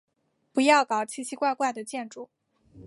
[0.51, 2.31] 不要搞奇奇怪怪的建筑。